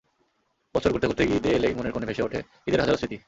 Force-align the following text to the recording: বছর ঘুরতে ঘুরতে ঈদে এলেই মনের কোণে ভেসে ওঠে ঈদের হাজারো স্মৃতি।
বছর 0.75 0.91
ঘুরতে 0.91 1.07
ঘুরতে 1.07 1.23
ঈদে 1.35 1.49
এলেই 1.49 1.73
মনের 1.75 1.93
কোণে 1.93 2.05
ভেসে 2.05 2.23
ওঠে 2.23 2.39
ঈদের 2.67 2.81
হাজারো 2.81 2.97
স্মৃতি। 2.97 3.17